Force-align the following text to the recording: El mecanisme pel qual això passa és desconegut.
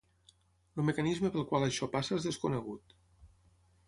El 0.79 0.85
mecanisme 0.85 1.29
pel 1.35 1.45
qual 1.51 1.65
això 1.67 1.89
passa 1.97 2.17
és 2.21 2.25
desconegut. 2.29 2.97